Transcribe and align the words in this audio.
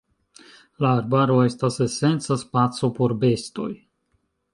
La 0.85 0.93
arbaro 1.01 1.35
estas 1.49 1.77
esenca 1.85 2.37
spaco 2.45 2.91
por 3.01 3.15
bestoj. 3.25 3.69